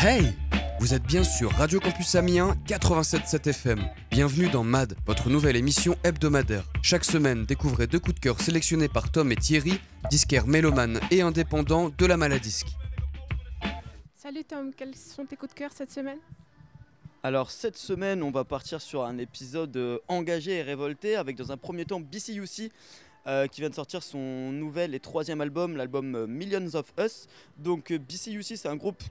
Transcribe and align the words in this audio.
Hey 0.00 0.32
Vous 0.78 0.94
êtes 0.94 1.02
bien 1.02 1.24
sur 1.24 1.50
Radio 1.50 1.80
Campus 1.80 2.14
Amiens 2.14 2.54
87.7 2.68 3.48
FM. 3.48 3.80
Bienvenue 4.12 4.48
dans 4.48 4.62
MAD, 4.62 4.94
votre 5.04 5.28
nouvelle 5.28 5.56
émission 5.56 5.96
hebdomadaire. 6.04 6.62
Chaque 6.82 7.04
semaine, 7.04 7.44
découvrez 7.44 7.88
deux 7.88 7.98
coups 7.98 8.14
de 8.14 8.20
cœur 8.20 8.40
sélectionnés 8.40 8.86
par 8.86 9.10
Tom 9.10 9.32
et 9.32 9.34
Thierry, 9.34 9.80
disquaires 10.08 10.46
mélomanes 10.46 11.00
et 11.10 11.20
indépendants 11.20 11.88
de 11.88 12.06
la 12.06 12.16
maladisque. 12.16 12.68
Salut 14.14 14.44
Tom, 14.44 14.72
quels 14.72 14.94
sont 14.94 15.26
tes 15.26 15.34
coups 15.34 15.52
de 15.52 15.58
cœur 15.58 15.72
cette 15.74 15.90
semaine? 15.90 16.18
Alors 17.24 17.50
cette 17.50 17.76
semaine, 17.76 18.22
on 18.22 18.30
va 18.30 18.44
partir 18.44 18.80
sur 18.80 19.02
un 19.02 19.18
épisode 19.18 19.76
euh, 19.76 19.98
engagé 20.06 20.58
et 20.58 20.62
révolté 20.62 21.16
avec 21.16 21.36
dans 21.36 21.50
un 21.50 21.56
premier 21.56 21.84
temps 21.84 21.98
BCUC 21.98 22.70
euh, 23.28 23.46
qui 23.46 23.60
vient 23.60 23.68
de 23.68 23.74
sortir 23.74 24.02
son 24.02 24.52
nouvel 24.52 24.94
et 24.94 25.00
troisième 25.00 25.42
album, 25.42 25.76
l'album 25.76 26.14
euh, 26.14 26.26
Millions 26.26 26.74
of 26.74 26.86
Us. 26.98 27.26
Donc 27.58 27.90
euh, 27.90 27.98
BCUC 27.98 28.56
c'est 28.56 28.68
un 28.68 28.76
groupe 28.76 29.02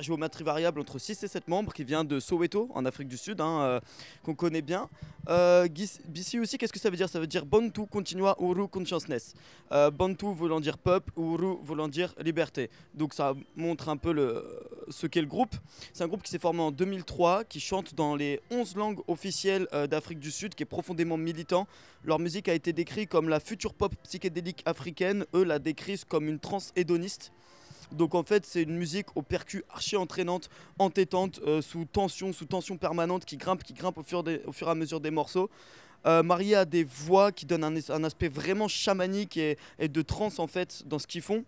géométrie 0.00 0.44
variable 0.44 0.80
entre 0.80 0.98
6 0.98 1.22
et 1.22 1.28
7 1.28 1.48
membres 1.48 1.72
qui 1.72 1.84
vient 1.84 2.04
de 2.04 2.20
Soweto 2.20 2.68
en 2.74 2.84
Afrique 2.84 3.08
du 3.08 3.16
Sud, 3.16 3.40
hein, 3.40 3.60
euh, 3.60 3.80
qu'on 4.22 4.34
connaît 4.34 4.62
bien. 4.62 4.88
Euh, 5.28 5.66
BCUC 5.68 6.58
qu'est-ce 6.58 6.72
que 6.72 6.78
ça 6.78 6.90
veut 6.90 6.96
dire? 6.96 7.08
Ça 7.08 7.18
veut 7.18 7.26
dire 7.26 7.44
Bantu 7.44 7.86
Continua 7.86 8.36
Uru 8.40 8.68
Consciousness. 8.68 9.34
Euh, 9.72 9.90
Bantu 9.90 10.26
voulant 10.32 10.60
dire 10.60 10.78
peuple, 10.78 11.12
Uru 11.16 11.56
voulant 11.62 11.88
dire 11.88 12.14
liberté. 12.20 12.70
Donc 12.94 13.14
ça 13.14 13.34
montre 13.56 13.88
un 13.88 13.96
peu 13.96 14.14
ce 14.88 15.06
qu'est 15.06 15.20
le 15.20 15.26
groupe. 15.26 15.54
C'est 15.92 16.04
un 16.04 16.08
groupe 16.08 16.22
qui 16.22 16.30
s'est 16.30 16.38
formé 16.38 16.60
en 16.60 16.70
2003, 16.70 17.44
qui 17.44 17.60
chante 17.60 17.94
dans 17.94 18.14
les 18.14 18.40
11 18.50 18.76
langues 18.76 19.00
officielles 19.08 19.66
euh, 19.72 19.86
d'Afrique 19.86 20.20
du 20.20 20.30
Sud, 20.30 20.54
qui 20.54 20.62
est 20.62 20.66
profondément 20.66 21.16
militant. 21.16 21.66
Leur 22.04 22.18
musique 22.18 22.48
a 22.48 22.54
été 22.54 22.72
décrite 22.72 23.08
comme 23.08 23.28
la 23.28 23.40
future 23.40 23.74
pop 23.74 23.94
psychédélique 24.04 24.62
africaine. 24.64 25.26
Eux 25.34 25.44
la 25.44 25.58
décrivent 25.58 26.06
comme 26.06 26.28
une 26.28 26.38
trance 26.38 26.72
hédoniste. 26.76 27.32
Donc 27.92 28.14
en 28.14 28.22
fait, 28.22 28.44
c'est 28.46 28.62
une 28.62 28.76
musique 28.76 29.06
au 29.16 29.22
percu 29.22 29.64
archi 29.70 29.96
entraînante, 29.96 30.50
entêtante, 30.78 31.40
euh, 31.46 31.62
sous 31.62 31.84
tension, 31.84 32.32
sous 32.32 32.46
tension 32.46 32.76
permanente, 32.76 33.24
qui 33.24 33.36
grimpe, 33.36 33.62
qui 33.62 33.74
grimpe 33.74 33.98
au 33.98 34.02
fur, 34.02 34.24
et 34.28 34.40
à 34.66 34.74
mesure 34.74 35.00
des 35.00 35.10
morceaux. 35.10 35.50
Euh, 36.06 36.22
marié 36.22 36.54
à 36.54 36.64
des 36.64 36.84
voix 36.84 37.32
qui 37.32 37.46
donnent 37.46 37.64
un, 37.64 38.04
aspect 38.04 38.28
vraiment 38.28 38.68
chamanique 38.68 39.36
et, 39.36 39.56
de 39.80 40.02
trance 40.02 40.38
en 40.38 40.46
fait 40.46 40.84
dans 40.86 41.00
ce 41.00 41.06
qu'ils 41.06 41.22
font. 41.22 41.44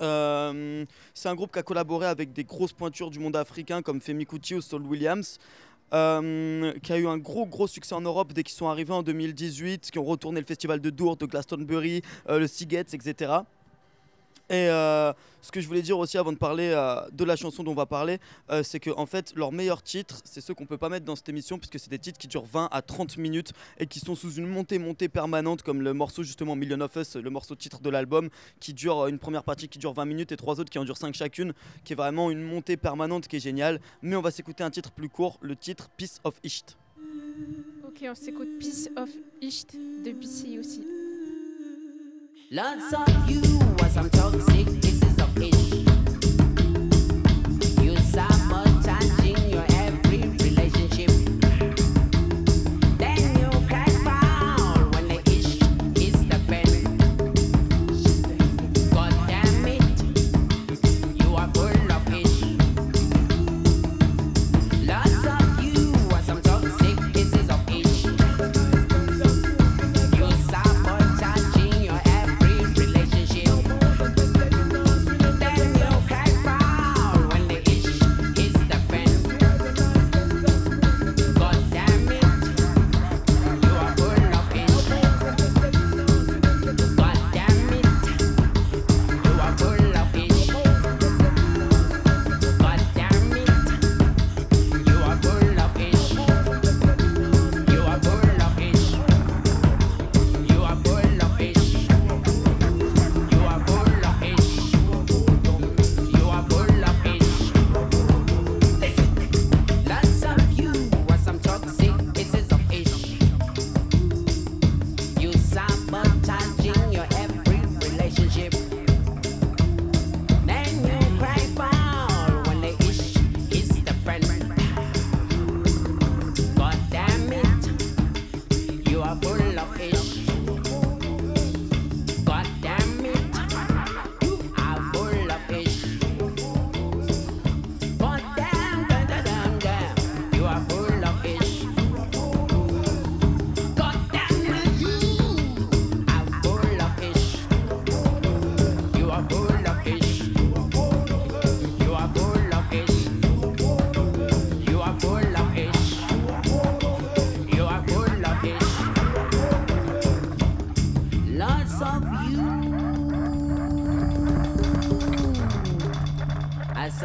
Euh, 0.00 0.84
c'est 1.14 1.28
un 1.28 1.34
groupe 1.34 1.52
qui 1.52 1.58
a 1.58 1.62
collaboré 1.62 2.06
avec 2.06 2.32
des 2.32 2.44
grosses 2.44 2.72
pointures 2.72 3.10
du 3.10 3.18
monde 3.20 3.36
africain 3.36 3.82
comme 3.82 4.00
Femi 4.00 4.26
Kuti 4.26 4.56
ou 4.56 4.60
Saul 4.60 4.82
Williams. 4.82 5.38
euh, 5.94 6.72
qui 6.82 6.92
a 6.92 6.98
eu 6.98 7.06
un 7.06 7.16
gros 7.16 7.46
gros 7.46 7.66
succès 7.66 7.94
en 7.94 8.02
Europe 8.02 8.34
dès 8.34 8.42
qu'ils 8.42 8.56
sont 8.56 8.68
arrivés 8.68 8.92
en 8.92 9.02
2018, 9.02 9.90
qui 9.90 9.98
ont 9.98 10.04
retourné 10.04 10.38
le 10.38 10.46
festival 10.46 10.80
de 10.80 10.90
Dour, 10.90 11.16
de 11.16 11.24
Glastonbury, 11.24 12.02
le 12.28 12.46
Seagate, 12.46 12.92
etc. 12.92 13.38
Et 14.50 14.68
euh, 14.68 15.12
ce 15.42 15.52
que 15.52 15.60
je 15.60 15.66
voulais 15.66 15.82
dire 15.82 15.98
aussi 15.98 16.16
avant 16.16 16.32
de 16.32 16.38
parler 16.38 16.70
euh, 16.74 17.00
de 17.12 17.24
la 17.24 17.36
chanson 17.36 17.62
dont 17.62 17.72
on 17.72 17.74
va 17.74 17.84
parler, 17.84 18.18
euh, 18.50 18.62
c'est 18.62 18.80
que 18.80 18.90
en 18.90 19.04
fait 19.04 19.34
leurs 19.36 19.52
meilleurs 19.52 19.82
titres, 19.82 20.22
c'est 20.24 20.40
ceux 20.40 20.54
qu'on 20.54 20.64
peut 20.64 20.78
pas 20.78 20.88
mettre 20.88 21.04
dans 21.04 21.16
cette 21.16 21.28
émission 21.28 21.58
puisque 21.58 21.78
c'est 21.78 21.90
des 21.90 21.98
titres 21.98 22.18
qui 22.18 22.28
durent 22.28 22.46
20 22.46 22.68
à 22.72 22.80
30 22.80 23.18
minutes 23.18 23.52
et 23.78 23.86
qui 23.86 24.00
sont 24.00 24.14
sous 24.14 24.32
une 24.34 24.46
montée 24.46 24.78
montée 24.78 25.08
permanente 25.08 25.62
comme 25.62 25.82
le 25.82 25.92
morceau 25.92 26.22
justement 26.22 26.56
Million 26.56 26.80
of 26.80 26.96
Us, 26.96 27.16
le 27.16 27.28
morceau 27.28 27.56
titre 27.56 27.80
de 27.80 27.90
l'album 27.90 28.30
qui 28.58 28.72
dure 28.72 29.06
une 29.06 29.18
première 29.18 29.44
partie 29.44 29.68
qui 29.68 29.78
dure 29.78 29.92
20 29.92 30.06
minutes 30.06 30.32
et 30.32 30.36
trois 30.36 30.60
autres 30.60 30.70
qui 30.70 30.78
en 30.78 30.84
durent 30.84 30.96
5 30.96 31.14
chacune, 31.14 31.52
qui 31.84 31.92
est 31.92 31.96
vraiment 31.96 32.30
une 32.30 32.42
montée 32.42 32.78
permanente 32.78 33.28
qui 33.28 33.36
est 33.36 33.40
géniale. 33.40 33.80
Mais 34.00 34.16
on 34.16 34.22
va 34.22 34.30
s'écouter 34.30 34.64
un 34.64 34.70
titre 34.70 34.92
plus 34.92 35.10
court, 35.10 35.38
le 35.42 35.56
titre 35.56 35.88
Peace 35.96 36.20
of 36.24 36.34
Isht. 36.42 36.76
Ok, 37.86 38.04
on 38.08 38.14
s'écoute 38.14 38.48
Peace 38.58 38.88
of 38.96 39.10
Isht 39.42 39.74
de 39.74 40.12
BC 40.12 40.58
aussi. 40.58 40.84
Lots 42.50 42.94
of 42.94 43.30
you 43.30 43.67
are 43.88 43.90
some 43.90 44.10
toxic 44.10 44.66
pieces 44.82 45.18
of 45.18 45.38
ish. 45.38 45.67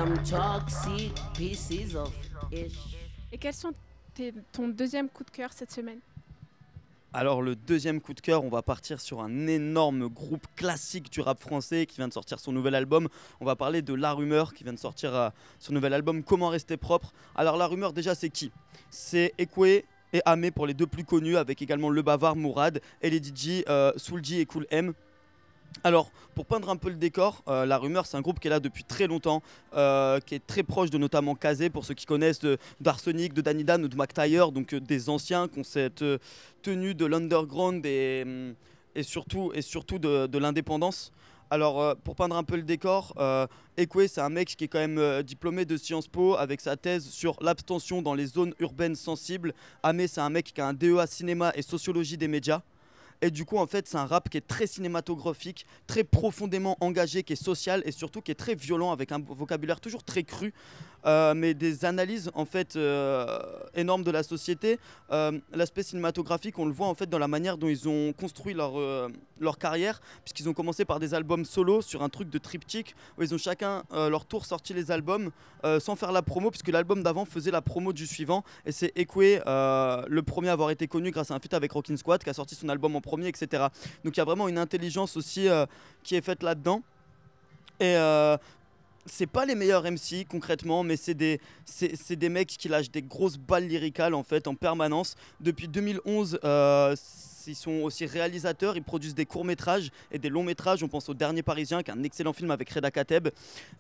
Some 0.03 0.17
toxic 0.23 1.13
pieces 1.33 1.95
of 1.95 2.11
ish. 2.51 2.97
Et 3.31 3.37
quels 3.37 3.53
sont 3.53 3.71
tes- 4.13 4.33
ton 4.51 4.67
deuxième 4.67 5.07
coup 5.09 5.23
de 5.23 5.29
cœur 5.29 5.51
cette 5.53 5.71
semaine? 5.71 5.99
Alors 7.13 7.41
le 7.41 7.55
deuxième 7.55 8.01
coup 8.01 8.13
de 8.13 8.19
cœur, 8.19 8.43
on 8.43 8.49
va 8.49 8.61
partir 8.63 8.99
sur 8.99 9.21
un 9.21 9.47
énorme 9.47 10.09
groupe 10.09 10.45
classique 10.55 11.09
du 11.11 11.21
rap 11.21 11.39
français 11.39 11.85
qui 11.85 11.97
vient 11.97 12.07
de 12.07 12.13
sortir 12.13 12.39
son 12.39 12.51
nouvel 12.51 12.75
album. 12.75 13.07
On 13.39 13.45
va 13.45 13.55
parler 13.55 13.81
de 13.81 13.93
La 13.93 14.13
Rumeur 14.13 14.53
qui 14.53 14.63
vient 14.63 14.73
de 14.73 14.79
sortir 14.79 15.15
euh, 15.15 15.29
son 15.59 15.73
nouvel 15.73 15.93
album 15.93 16.23
Comment 16.23 16.49
rester 16.49 16.75
propre. 16.75 17.13
Alors 17.35 17.55
La 17.55 17.67
Rumeur 17.67 17.93
déjà 17.93 18.13
c'est 18.15 18.29
qui? 18.29 18.51
C'est 18.89 19.33
Ekwe 19.37 19.83
et 20.11 20.21
Amé 20.25 20.51
pour 20.51 20.67
les 20.67 20.73
deux 20.73 20.87
plus 20.87 21.05
connus 21.05 21.37
avec 21.37 21.61
également 21.61 21.89
Le 21.89 22.01
Bavard, 22.01 22.35
Mourad 22.35 22.81
et 23.01 23.09
les 23.09 23.19
DJ 23.23 23.63
euh, 23.69 23.93
Soulji 23.95 24.39
et 24.41 24.45
Cool 24.45 24.67
M. 24.69 24.93
Alors, 25.81 26.11
pour 26.35 26.45
peindre 26.45 26.69
un 26.69 26.75
peu 26.77 26.89
le 26.89 26.95
décor, 26.95 27.43
euh, 27.47 27.65
La 27.65 27.77
Rumeur, 27.77 28.05
c'est 28.05 28.15
un 28.15 28.21
groupe 28.21 28.39
qui 28.39 28.47
est 28.47 28.51
là 28.51 28.59
depuis 28.59 28.83
très 28.83 29.07
longtemps, 29.07 29.41
euh, 29.75 30.19
qui 30.19 30.35
est 30.35 30.45
très 30.45 30.63
proche 30.63 30.89
de 30.89 30.97
notamment 30.97 31.35
Kazé, 31.35 31.69
pour 31.69 31.83
ceux 31.83 31.93
qui 31.93 32.05
connaissent, 32.05 32.39
de- 32.39 32.57
d'Arsenic, 32.79 33.33
de, 33.33 33.41
Danny 33.41 33.63
Dan 33.63 33.83
ou 33.83 33.87
de 33.87 33.95
McTyre, 33.95 34.51
donc 34.51 34.73
euh, 34.73 34.79
des 34.79 35.09
anciens 35.09 35.47
qui 35.47 35.59
ont 35.59 35.63
cette 35.63 36.03
tenue 36.61 36.93
de 36.95 37.05
l'underground 37.05 37.85
et, 37.85 38.23
hum, 38.25 38.53
et 38.95 39.03
surtout, 39.03 39.51
et 39.53 39.61
surtout 39.61 39.99
de, 39.99 40.27
de 40.27 40.37
l'indépendance. 40.37 41.11
Alors, 41.49 41.95
pour 41.97 42.15
peindre 42.15 42.35
un 42.35 42.43
peu 42.43 42.55
le 42.55 42.63
décor, 42.63 43.13
Ekwe, 43.77 44.07
c'est 44.07 44.21
un 44.21 44.29
mec 44.29 44.55
qui 44.55 44.63
est 44.63 44.67
quand 44.67 44.79
même 44.79 45.21
diplômé 45.21 45.65
de 45.65 45.77
Sciences 45.77 46.07
Po 46.07 46.35
avec 46.35 46.61
sa 46.61 46.77
thèse 46.77 47.07
sur 47.07 47.37
l'abstention 47.43 48.01
dans 48.01 48.15
les 48.15 48.25
zones 48.25 48.55
urbaines 48.59 48.95
sensibles. 48.95 49.53
Amé, 49.83 50.07
c'est 50.07 50.21
un 50.21 50.31
mec 50.31 50.51
qui 50.51 50.61
a 50.61 50.67
un 50.67 50.73
DEA 50.73 51.05
cinéma 51.05 51.51
et 51.53 51.61
sociologie 51.61 52.17
des 52.17 52.27
médias. 52.27 52.61
Et 53.23 53.31
du 53.31 53.45
coup, 53.45 53.57
en 53.57 53.67
fait, 53.67 53.87
c'est 53.87 53.95
un 53.95 54.05
rap 54.05 54.27
qui 54.27 54.35
est 54.35 54.45
très 54.45 54.67
cinématographique, 54.67 55.65
très 55.87 56.03
profondément 56.03 56.75
engagé, 56.81 57.23
qui 57.23 57.31
est 57.31 57.41
social 57.41 57.81
et 57.85 57.93
surtout 57.93 58.21
qui 58.21 58.31
est 58.31 58.35
très 58.35 58.53
violent 58.53 58.91
avec 58.91 59.13
un 59.13 59.19
vocabulaire 59.19 59.79
toujours 59.79 60.03
très 60.03 60.23
cru. 60.23 60.53
Euh, 61.05 61.33
mais 61.35 61.53
des 61.53 61.85
analyses 61.85 62.31
en 62.33 62.45
fait 62.45 62.75
euh, 62.75 63.39
énormes 63.75 64.03
de 64.03 64.11
la 64.11 64.23
société. 64.23 64.79
Euh, 65.11 65.39
L'aspect 65.53 65.83
cinématographique, 65.83 66.57
on 66.59 66.65
le 66.65 66.71
voit 66.71 66.87
en 66.87 66.95
fait 66.95 67.09
dans 67.09 67.19
la 67.19 67.27
manière 67.27 67.57
dont 67.57 67.67
ils 67.67 67.87
ont 67.87 68.13
construit 68.13 68.53
leur, 68.53 68.73
leur 69.39 69.57
carrière, 69.57 70.01
puisqu'ils 70.23 70.49
ont 70.49 70.53
commencé 70.53 70.85
par 70.85 70.99
des 70.99 71.13
albums 71.13 71.45
solo 71.45 71.81
sur 71.81 72.03
un 72.03 72.09
truc 72.09 72.29
de 72.29 72.37
triptyque 72.37 72.95
où 73.17 73.23
ils 73.23 73.33
ont 73.33 73.37
chacun 73.37 73.83
leur 73.91 74.25
tour 74.25 74.45
sorti 74.45 74.73
les 74.73 74.91
albums 74.91 75.31
sans 75.79 75.95
faire 75.95 76.11
la 76.11 76.21
promo, 76.21 76.49
puisque 76.49 76.69
l'album 76.69 77.03
d'avant 77.03 77.25
faisait 77.25 77.51
la 77.51 77.61
promo 77.61 77.93
du 77.93 78.07
suivant. 78.07 78.43
Et 78.65 78.71
c'est 78.71 78.91
Ekwe, 78.95 79.41
le 79.45 80.21
premier 80.21 80.49
à 80.49 80.53
avoir 80.53 80.71
été 80.71 80.87
connu 80.87 81.11
grâce 81.11 81.31
à 81.31 81.35
un 81.35 81.39
feat 81.39 81.53
avec 81.53 81.71
Rockin' 81.71 81.97
Squad, 81.97 82.23
qui 82.23 82.29
a 82.29 82.33
sorti 82.33 82.55
son 82.55 82.69
album 82.69 82.95
en 82.95 83.01
premier, 83.01 83.27
etc. 83.27 83.67
Donc 84.03 84.15
il 84.15 84.19
y 84.19 84.21
a 84.21 84.25
vraiment 84.25 84.47
une 84.47 84.57
intelligence 84.57 85.17
aussi 85.17 85.47
qui 86.03 86.15
est 86.15 86.21
faite 86.21 86.43
là-dedans. 86.43 86.81
Et 87.79 87.95
c'est 89.05 89.27
pas 89.27 89.45
les 89.45 89.55
meilleurs 89.55 89.83
MC 89.83 90.25
concrètement, 90.27 90.83
mais 90.83 90.97
c'est 90.97 91.13
des, 91.13 91.39
c'est, 91.65 92.15
des 92.15 92.29
mecs 92.29 92.49
qui 92.49 92.69
lâchent 92.69 92.91
des 92.91 93.01
grosses 93.01 93.37
balles 93.37 93.67
lyricales 93.67 94.13
en 94.13 94.23
fait 94.23 94.47
en 94.47 94.55
permanence. 94.55 95.15
Depuis 95.39 95.67
2011, 95.67 96.39
euh, 96.43 96.95
ils 97.47 97.55
sont 97.55 97.81
aussi 97.83 98.05
réalisateurs, 98.05 98.75
ils 98.77 98.83
produisent 98.83 99.15
des 99.15 99.25
courts-métrages 99.25 99.91
et 100.11 100.19
des 100.19 100.29
longs-métrages. 100.29 100.83
On 100.83 100.87
pense 100.87 101.09
au 101.09 101.13
Dernier 101.13 101.43
Parisien, 101.43 101.83
qui 101.83 101.91
est 101.91 101.93
un 101.93 102.03
excellent 102.03 102.33
film 102.33 102.51
avec 102.51 102.69
Reda 102.69 102.91
Kateb. 102.91 103.29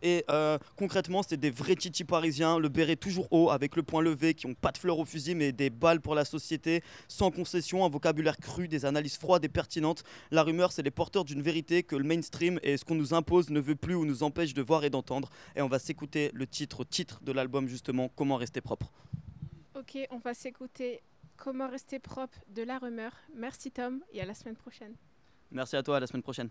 Et 0.01 0.23
euh, 0.29 0.57
concrètement, 0.75 1.23
c'est 1.23 1.37
des 1.37 1.51
vrais 1.51 1.75
titis 1.75 2.03
parisiens, 2.03 2.59
le 2.59 2.69
béret 2.69 2.95
toujours 2.95 3.27
haut, 3.31 3.49
avec 3.49 3.75
le 3.75 3.83
point 3.83 4.01
levé, 4.01 4.33
qui 4.33 4.45
ont 4.45 4.53
pas 4.53 4.71
de 4.71 4.77
fleurs 4.77 4.99
au 4.99 5.05
fusil, 5.05 5.35
mais 5.35 5.51
des 5.51 5.69
balles 5.69 6.01
pour 6.01 6.15
la 6.15 6.25
société, 6.25 6.81
sans 7.07 7.31
concession, 7.31 7.85
un 7.85 7.89
vocabulaire 7.89 8.37
cru, 8.37 8.67
des 8.67 8.85
analyses 8.85 9.17
froides 9.17 9.45
et 9.45 9.49
pertinentes. 9.49 10.03
La 10.31 10.43
rumeur, 10.43 10.71
c'est 10.71 10.83
les 10.83 10.91
porteurs 10.91 11.25
d'une 11.25 11.41
vérité 11.41 11.83
que 11.83 11.95
le 11.95 12.03
mainstream 12.03 12.59
et 12.63 12.77
ce 12.77 12.85
qu'on 12.85 12.95
nous 12.95 13.13
impose 13.13 13.49
ne 13.49 13.59
veut 13.59 13.75
plus 13.75 13.95
ou 13.95 14.05
nous 14.05 14.23
empêche 14.23 14.53
de 14.53 14.61
voir 14.61 14.83
et 14.83 14.89
d'entendre. 14.89 15.29
Et 15.55 15.61
on 15.61 15.67
va 15.67 15.79
s'écouter 15.79 16.31
le 16.33 16.47
titre, 16.47 16.83
titre 16.83 17.19
de 17.23 17.31
l'album 17.31 17.67
justement, 17.67 18.09
Comment 18.15 18.37
rester 18.37 18.61
propre. 18.61 18.91
Ok, 19.75 19.97
on 20.11 20.19
va 20.19 20.33
s'écouter 20.33 21.01
Comment 21.43 21.67
rester 21.67 21.99
propre 21.99 22.37
de 22.47 22.63
la 22.63 22.77
rumeur. 22.77 23.11
Merci 23.35 23.69
Tom 23.69 24.01
et 24.13 24.21
à 24.21 24.25
la 24.25 24.33
semaine 24.33 24.55
prochaine. 24.55 24.95
Merci 25.51 25.75
à 25.75 25.83
toi, 25.83 25.97
à 25.97 25.99
la 25.99 26.07
semaine 26.07 26.23
prochaine. 26.23 26.49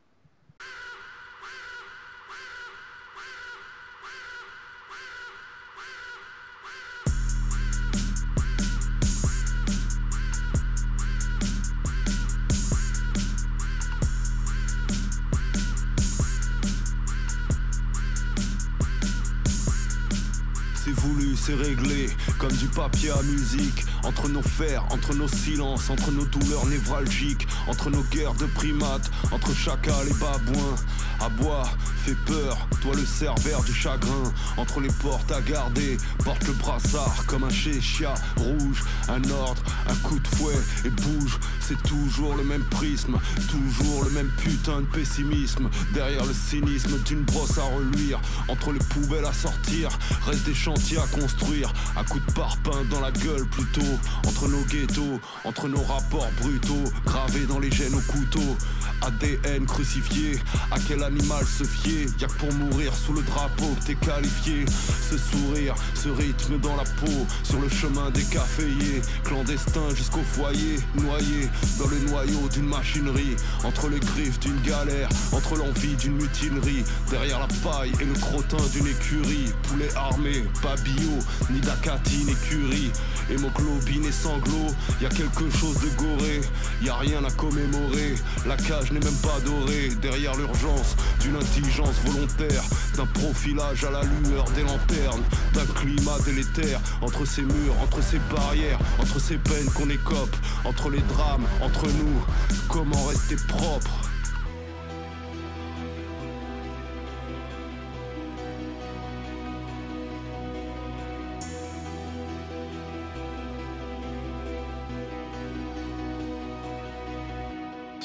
C'est 20.84 20.90
voulu, 20.90 21.37
c'est 21.37 21.55
réglé, 21.55 22.11
comme 22.38 22.50
du 22.52 22.67
papier 22.67 23.11
à 23.11 23.23
musique. 23.23 23.84
Entre 24.02 24.29
nos 24.29 24.43
fers, 24.43 24.84
entre 24.90 25.14
nos 25.14 25.29
silences, 25.29 25.88
entre 25.90 26.11
nos 26.11 26.25
douleurs 26.25 26.67
névralgiques, 26.67 27.46
entre 27.69 27.88
nos 27.88 28.02
guerres 28.11 28.34
de 28.34 28.46
primates, 28.46 29.08
entre 29.31 29.55
chacal 29.55 30.08
et 30.08 30.14
babouin. 30.14 30.75
À 31.20 31.29
bois, 31.29 31.69
fait 32.02 32.16
peur, 32.26 32.56
toi 32.81 32.94
le 32.96 33.04
cerbère 33.04 33.62
du 33.62 33.72
chagrin. 33.72 34.32
Entre 34.56 34.81
les 34.81 34.90
portes 34.90 35.31
à 35.31 35.40
garder, 35.40 35.96
porte 36.25 36.44
le 36.46 36.52
brassard 36.54 37.25
comme 37.26 37.44
un 37.44 37.50
chéchia 37.50 38.14
rouge. 38.37 38.82
Un 39.08 39.22
ordre, 39.31 39.62
un 39.87 39.94
coup 40.06 40.19
de 40.19 40.26
fouet 40.26 40.58
et 40.84 40.90
bouge. 40.90 41.38
C'est 41.60 41.81
toujours 41.84 42.34
le 42.34 42.43
même 42.43 42.64
prisme, 42.64 43.19
toujours 43.49 44.04
le 44.04 44.10
même 44.10 44.31
putain 44.38 44.81
de 44.81 44.87
pessimisme. 44.87 45.70
Derrière 45.94 46.25
le 46.25 46.34
cynisme 46.34 46.99
d'une 47.04 47.22
brosse 47.22 47.58
à 47.58 47.62
reluire, 47.62 48.20
entre 48.49 48.72
les 48.72 48.81
poubelles 48.81 49.25
à 49.25 49.32
sortir, 49.32 49.90
reste 50.26 50.44
des 50.44 50.54
chantiers 50.54 50.99
à 50.99 51.06
construire. 51.06 51.72
À 51.96 52.02
coups 52.02 52.25
de 52.26 52.32
parpaing 52.32 52.84
dans 52.90 53.00
la 53.00 53.12
gueule 53.12 53.46
plutôt. 53.46 53.99
Entre 54.26 54.49
nos 54.49 54.64
ghettos, 54.64 55.20
entre 55.44 55.69
nos 55.69 55.82
rapports 55.82 56.31
brutaux, 56.40 56.90
gravés 57.06 57.46
dans 57.46 57.60
les 57.60 57.70
gènes 57.70 57.94
au 57.94 58.12
couteau. 58.12 58.56
ADN 59.02 59.66
crucifié, 59.66 60.38
à 60.70 60.78
quel 60.78 61.02
animal 61.02 61.44
se 61.44 61.64
fier 61.64 61.92
Y'a 61.93 62.27
que 62.27 62.33
pour 62.39 62.53
mourir 62.55 62.94
sous 62.94 63.12
le 63.12 63.21
drapeau 63.21 63.77
que 63.81 63.87
t'es 63.87 63.94
qualifié. 63.94 64.65
Ce 65.11 65.19
sourire, 65.19 65.75
ce 65.94 66.09
rythme 66.09 66.59
dans 66.59 66.75
la 66.75 66.85
peau, 66.85 67.27
sur 67.43 67.61
le 67.61 67.69
chemin 67.69 68.11
des 68.11 68.23
caféiers, 68.25 69.03
clandestin 69.25 69.94
jusqu'au 69.94 70.23
foyer, 70.23 70.79
noyé 70.94 71.50
dans 71.79 71.89
le 71.89 71.99
noyau 72.09 72.49
d'une 72.50 72.67
machinerie, 72.67 73.37
entre 73.62 73.91
les 73.91 74.00
griffes 74.00 74.41
d'une 74.41 74.59
galère, 74.62 75.11
entre 75.33 75.56
l'envie 75.56 75.94
d'une 75.97 76.15
mutinerie, 76.15 76.83
derrière 77.11 77.41
la 77.41 77.49
paille 77.62 77.93
et 78.00 78.05
le 78.05 78.15
crottin 78.15 78.65
d'une 78.73 78.87
écurie, 78.87 79.53
poulet 79.65 79.95
armé, 79.95 80.45
pas 80.62 80.77
bio, 80.77 81.19
ni 81.50 81.61
d'acatine 81.61 82.31
écurie, 82.31 82.91
hémoglobine 83.31 84.06
et 84.06 84.12
sanglots, 84.12 84.73
y 85.03 85.05
a 85.05 85.11
quelque 85.11 85.50
chose 85.50 85.79
de 85.81 85.91
goré, 86.03 86.41
y 86.83 86.88
a 86.88 86.97
rien 86.97 87.23
à 87.23 87.31
commémorer, 87.33 88.15
la 88.47 88.56
cage 88.56 88.93
n'est 88.93 89.05
même 89.05 89.21
pas 89.23 89.41
dorée, 89.45 89.91
derrière 90.00 90.35
l'urgence 90.37 90.97
d'une 91.21 91.37
intelligence 91.37 91.81
volontaire, 92.05 92.62
d'un 92.96 93.06
profilage 93.06 93.84
à 93.84 93.90
la 93.90 94.02
lueur 94.02 94.44
des 94.50 94.62
lanternes, 94.62 95.23
d'un 95.55 95.67
climat 95.75 96.19
délétère, 96.25 96.81
entre 97.00 97.25
ces 97.25 97.43
murs, 97.43 97.75
entre 97.82 98.02
ces 98.02 98.19
barrières, 98.34 98.79
entre 99.00 99.20
ces 99.20 99.37
peines 99.37 99.70
qu'on 99.75 99.90
écope, 99.90 100.34
entre 100.64 100.90
les 100.90 101.00
drames, 101.00 101.46
entre 101.61 101.87
nous, 101.87 102.23
comment 102.69 103.05
rester 103.06 103.37
propre? 103.49 104.12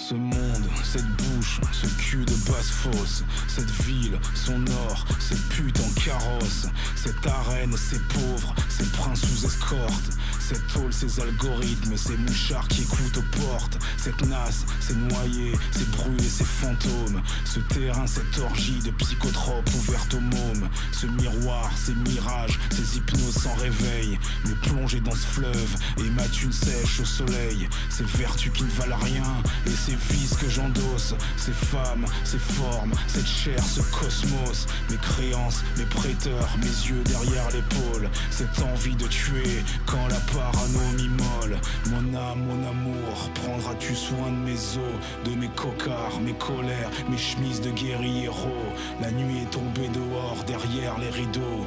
Ce 0.10 0.16
monde, 0.16 0.70
cette 0.86 1.06
bouche, 1.18 1.60
ce 1.74 1.86
cul 2.02 2.24
de 2.24 2.34
basse 2.50 2.70
fosse, 2.70 3.26
cette 3.50 3.70
ville, 3.86 4.18
son 4.36 4.64
or, 4.88 5.06
ces 5.20 5.36
putes 5.50 5.82
en 5.82 6.00
carrosse, 6.00 6.68
cette 6.96 7.28
arène, 7.28 7.76
ces 7.76 8.00
pauvres, 8.00 8.56
ces 8.70 8.86
princes 8.86 9.20
sous 9.20 9.46
escorte, 9.46 10.18
cette 10.48 10.66
tôle, 10.68 10.94
ces 10.94 11.20
algorithmes, 11.20 11.98
ces 11.98 12.16
mouchards 12.16 12.70
qui 12.70 12.84
écoutent 12.84 13.18
aux 13.18 13.38
portes, 13.38 13.78
cette 13.98 14.26
nasse, 14.28 14.66
ces 14.80 14.96
noyés, 14.96 15.52
ces 15.72 15.84
brûlés, 15.86 16.30
ces 16.30 16.46
fantômes, 16.46 17.22
ce 17.44 17.60
terrain, 17.60 18.08
cette 18.08 18.38
orgie 18.40 18.80
de 18.80 18.92
psychotropes 18.92 19.70
ouverte 19.76 20.14
aux 20.14 20.22
mômes, 20.22 20.70
ce 20.94 21.06
miroir, 21.08 21.70
ces 21.76 21.94
mirages, 21.96 22.58
ces 22.70 22.98
hypnoses 22.98 23.44
sans 23.44 23.56
réveil, 23.56 24.18
me 24.46 24.56
plonger 24.70 25.02
dans 25.02 25.12
ce 25.12 25.28
fleuve 25.28 25.76
et 25.98 26.10
ma 26.12 26.24
thune 26.30 26.54
sèche 26.54 27.02
au 27.02 27.06
soleil, 27.06 27.68
ces 27.90 28.06
vertus 28.06 28.54
qui 28.54 28.64
ne 28.64 28.70
valent 28.70 29.00
rien 29.04 29.44
et 29.66 29.72
ces 29.72 29.98
vices 30.14 30.38
que 30.38 30.50
j'endosse, 30.50 31.14
ces 31.36 31.52
femmes, 31.52 32.06
ces 32.24 32.40
formes, 32.40 32.94
cette 33.08 33.28
chair, 33.28 33.62
ce 33.62 33.82
cosmos, 33.82 34.66
mes 34.90 34.98
créances, 34.98 35.62
mes 35.78 35.86
prêteurs, 35.86 36.50
mes 36.60 36.88
yeux 36.88 37.04
derrière 37.04 37.50
l'épaule, 37.52 38.10
cette 38.32 38.60
envie 38.62 38.96
de 38.96 39.08
tuer 39.08 39.64
quand 39.86 40.08
la 40.08 40.20
parano 40.38 40.80
m'immole. 40.96 41.60
Mon 41.90 42.16
âme, 42.16 42.44
mon 42.48 42.70
amour, 42.70 43.30
prendras-tu 43.34 43.96
soin 43.96 44.30
de 44.30 44.50
mes 44.50 44.78
os, 44.78 45.26
de 45.26 45.36
mes 45.36 45.50
cocards, 45.50 46.20
mes 46.22 46.34
colères, 46.34 46.92
mes 47.10 47.18
chemises 47.18 47.62
de 47.62 47.72
guerriero 47.72 48.58
La 49.02 49.12
nuit 49.12 49.42
est 49.42 49.52
tombée 49.52 49.90
dehors 49.90 50.44
derrière 50.46 50.98
les 51.00 51.10
rideaux. 51.10 51.66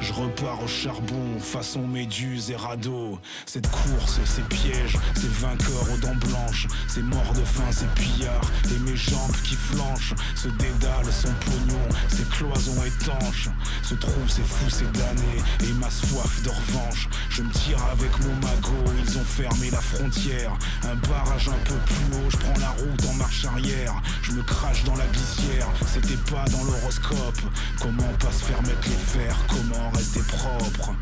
Je 0.00 0.12
repars 0.12 0.62
au 0.62 0.66
charbon, 0.66 1.38
façon 1.40 1.86
méduse 1.86 2.50
et 2.50 2.56
radeau. 2.56 3.18
Cette 3.46 3.68
course, 3.70 4.20
ces 4.24 4.42
pièges, 4.42 4.98
ces 5.14 5.28
vainqueurs 5.28 5.92
aux 5.92 5.98
dents 5.98 6.14
blanches, 6.28 6.68
ces 6.88 7.02
morts 7.02 7.32
de 7.34 7.44
faim, 7.44 7.70
ces 7.70 7.86
pillards, 8.00 8.50
et 8.74 8.78
mes 8.90 8.96
jambes 8.96 9.36
qui 9.44 9.54
flanchent, 9.54 10.14
ce 10.34 10.48
dédale, 10.48 11.06
son 11.10 11.32
pognon, 11.44 11.88
ces 12.08 12.24
cloisons 12.24 12.82
étanches, 12.84 13.48
ce 13.82 13.94
trou, 13.94 14.20
ces 14.28 14.42
fous, 14.42 14.70
ces 14.70 14.86
damnés, 14.86 15.42
et 15.62 15.72
ma 15.74 15.90
soif 15.90 16.42
de 16.42 16.48
revanche. 16.48 17.08
Je 17.30 17.42
me 17.42 17.50
tire 17.50 17.82
avec 17.92 18.10
mon 18.20 18.34
magot, 18.34 18.92
ils 19.02 19.18
ont 19.18 19.24
fermé 19.24 19.70
la 19.70 19.80
frontière. 19.80 20.52
Un 20.82 20.94
barrage 21.08 21.48
un 21.48 21.64
peu 21.64 21.74
plus 21.74 22.16
haut, 22.16 22.30
je 22.30 22.36
prends 22.36 22.60
la 22.60 22.70
route 22.70 23.06
en 23.10 23.14
marche 23.14 23.44
arrière. 23.44 23.94
Je 24.22 24.32
me 24.32 24.42
crache 24.42 24.84
dans 24.84 24.96
la 24.96 25.06
glissière, 25.06 25.68
c'était 25.86 26.20
pas 26.30 26.44
dans 26.50 26.64
l'horoscope. 26.64 27.40
Comment 27.80 28.12
pas 28.18 28.32
se 28.32 28.44
faire 28.44 28.62
mettre 28.62 28.88
les 28.88 29.20
fers, 29.20 29.36
comment 29.48 29.90
rester 29.90 30.22
propre? 30.22 30.94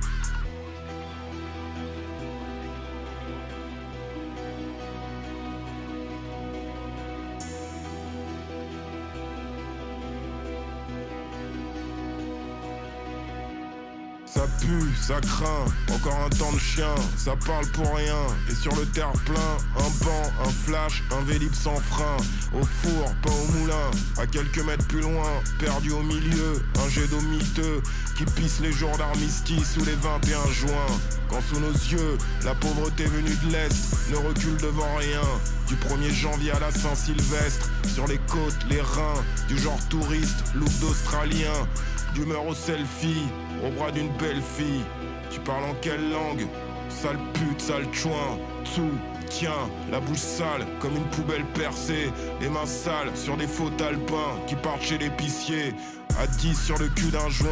Ça 14.43 14.49
pue, 14.61 14.91
ça 15.01 15.21
craint, 15.21 15.95
encore 15.95 16.19
un 16.27 16.29
temps 16.31 16.53
de 16.53 16.59
chien, 16.59 16.93
ça 17.17 17.37
parle 17.47 17.65
pour 17.67 17.95
rien. 17.95 18.17
Et 18.51 18.55
sur 18.57 18.75
le 18.75 18.85
terre-plein, 18.87 19.57
un 19.77 20.05
banc, 20.05 20.33
un 20.45 20.51
flash, 20.51 21.05
un 21.13 21.23
vélib 21.23 21.55
sans 21.55 21.77
frein. 21.77 22.17
Au 22.53 22.65
four, 22.65 23.15
pas 23.23 23.31
au 23.31 23.59
moulin, 23.59 23.91
à 24.19 24.27
quelques 24.27 24.59
mètres 24.59 24.85
plus 24.89 25.01
loin, 25.03 25.29
perdu 25.61 25.93
au 25.93 26.03
milieu, 26.03 26.61
un 26.85 26.89
jet 26.89 27.07
d'eau 27.07 27.21
miteux. 27.21 27.83
qui 28.17 28.25
pissent 28.25 28.61
les 28.61 28.73
jours 28.73 28.97
d'armistice 28.99 29.77
ou 29.81 29.85
les 29.85 29.95
21 29.95 30.51
juin. 30.53 30.87
Quand 31.29 31.41
sous 31.49 31.61
nos 31.61 31.73
yeux, 31.73 32.19
la 32.45 32.55
pauvreté 32.55 33.05
venue 33.05 33.37
de 33.45 33.53
l'Est 33.53 34.11
ne 34.11 34.17
recule 34.17 34.57
devant 34.57 34.97
rien. 34.97 35.23
Du 35.69 35.77
1er 35.77 36.13
janvier 36.13 36.51
à 36.51 36.59
la 36.59 36.71
Saint-Sylvestre, 36.71 37.71
sur 37.95 38.07
les 38.07 38.19
côtes, 38.19 38.67
les 38.69 38.81
reins, 38.81 39.25
du 39.49 39.57
genre 39.57 39.79
touriste, 39.89 40.45
look 40.55 40.69
d'Australien, 40.81 41.67
d'humeur 42.15 42.47
au 42.47 42.55
selfie, 42.55 43.27
au 43.65 43.71
bras 43.71 43.91
d'une 43.91 44.11
belle 44.17 44.43
fille. 44.43 44.85
Tu 45.31 45.41
parles 45.41 45.65
en 45.65 45.75
quelle 45.81 46.11
langue? 46.11 46.47
Sale 46.89 47.19
pute, 47.33 47.61
sale 47.61 47.87
chouin, 47.93 48.39
tout, 48.75 48.93
tiens, 49.29 49.71
la 49.91 49.99
bouche 49.99 50.19
sale 50.19 50.67
comme 50.79 50.95
une 50.95 51.09
poubelle 51.11 51.45
percée, 51.55 52.11
les 52.41 52.49
mains 52.49 52.67
sales 52.67 53.11
sur 53.15 53.37
des 53.37 53.47
faux 53.47 53.71
alpins 53.81 54.39
qui 54.47 54.55
partent 54.57 54.83
chez 54.83 54.99
l'épicier. 54.99 55.75
À 56.21 56.27
10 56.27 56.55
sur 56.55 56.79
le 56.79 56.89
cul 56.89 57.11
d'un 57.11 57.31
joint, 57.31 57.49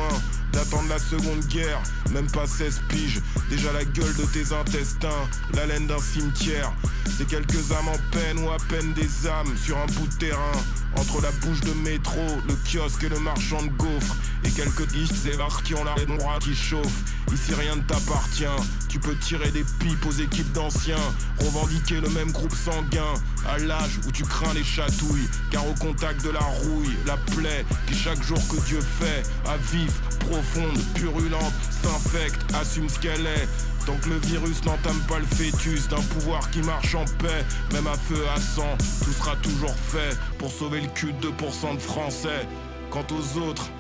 datant 0.52 0.82
de 0.82 0.90
la 0.90 0.98
seconde 0.98 1.40
guerre, 1.46 1.80
même 2.12 2.30
pas 2.30 2.46
16 2.46 2.82
piges, 2.88 3.22
déjà 3.48 3.72
la 3.72 3.84
gueule 3.84 4.14
de 4.16 4.24
tes 4.24 4.52
intestins, 4.52 5.08
la 5.54 5.64
laine 5.64 5.86
d'un 5.86 5.98
cimetière. 5.98 6.70
C'est 7.16 7.26
quelques 7.26 7.72
âmes 7.72 7.88
en 7.88 7.98
peine 8.12 8.44
ou 8.44 8.50
à 8.50 8.58
peine 8.68 8.92
des 8.92 9.26
âmes 9.26 9.56
sur 9.56 9.78
un 9.78 9.86
bout 9.86 10.06
de 10.08 10.14
terrain. 10.26 10.52
Entre 10.96 11.20
la 11.22 11.30
bouche 11.30 11.60
de 11.60 11.72
métro, 11.72 12.20
le 12.48 12.54
kiosque 12.66 13.04
et 13.04 13.08
le 13.08 13.18
marchand 13.20 13.62
de 13.62 13.68
gaufres. 13.68 14.16
Et 14.44 14.50
quelques 14.50 14.86
et 14.94 15.62
qui 15.64 15.74
ont 15.74 15.84
l'arrêt 15.84 16.06
droit 16.06 16.38
qui 16.40 16.54
chauffe. 16.54 17.02
Ici 17.32 17.54
rien 17.54 17.76
ne 17.76 17.82
t'appartient. 17.82 18.44
Tu 18.88 18.98
peux 18.98 19.14
tirer 19.16 19.50
des 19.50 19.64
pipes 19.78 20.04
aux 20.06 20.12
équipes 20.12 20.50
d'anciens. 20.52 20.96
Revendiquer 21.38 22.00
le 22.00 22.08
même 22.10 22.32
groupe 22.32 22.54
sanguin. 22.54 23.14
À 23.48 23.58
l'âge 23.58 24.00
où 24.06 24.10
tu 24.10 24.24
crains 24.24 24.54
les 24.54 24.64
chatouilles. 24.64 25.28
Car 25.50 25.66
au 25.66 25.74
contact 25.74 26.24
de 26.24 26.30
la 26.30 26.40
rouille, 26.40 26.96
la 27.06 27.16
plaie 27.16 27.64
qui 27.86 27.94
chaque 27.94 28.22
jour 28.22 28.40
que 28.48 28.60
Dieu 28.66 28.80
fait, 28.80 29.22
à 29.48 29.56
vif, 29.72 29.92
profonde, 30.20 30.78
purulente, 30.94 31.52
s'infecte, 31.82 32.40
assume 32.54 32.88
ce 32.88 32.98
qu'elle 32.98 33.26
est. 33.26 33.48
Tant 33.86 33.96
que 33.96 34.10
le 34.10 34.18
virus 34.18 34.64
n'entame 34.64 35.00
pas 35.08 35.18
le 35.18 35.24
fœtus 35.24 35.88
d'un 35.88 36.02
pouvoir 36.02 36.50
qui 36.50 36.60
marche 36.62 36.94
en 36.94 37.04
paix, 37.18 37.44
même 37.72 37.86
à 37.86 37.94
feu 37.94 38.22
à 38.34 38.40
sang, 38.40 38.76
tout 39.02 39.12
sera 39.12 39.36
toujours 39.36 39.74
fait 39.74 40.16
pour 40.38 40.50
sauver 40.50 40.80
le 40.82 40.88
cul 40.88 41.12
de 41.14 41.28
2% 41.28 41.76
de 41.76 41.80
Français. 41.80 42.46
Quant 42.90 43.06
aux 43.10 43.38
autres, 43.38 43.70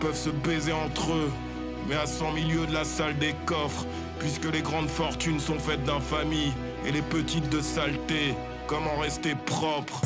peuvent 0.00 0.16
se 0.16 0.30
baiser 0.30 0.72
entre 0.72 1.12
eux, 1.12 1.30
mais 1.88 1.96
à 1.96 2.06
100 2.06 2.32
milieux 2.32 2.66
de 2.66 2.72
la 2.72 2.84
salle 2.84 3.18
des 3.18 3.34
coffres, 3.44 3.84
puisque 4.18 4.46
les 4.52 4.62
grandes 4.62 4.88
fortunes 4.88 5.40
sont 5.40 5.58
faites 5.58 5.84
d'infamie 5.84 6.52
et 6.86 6.92
les 6.92 7.02
petites 7.02 7.48
de 7.50 7.60
saleté. 7.60 8.34
Comment 8.66 8.98
rester 8.98 9.34
propre? 9.34 10.00